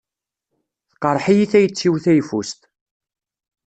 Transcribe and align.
Tqerreḥ-iyi 0.91 1.45
tayet-iw 1.51 1.95
tayeffust. 2.03 2.59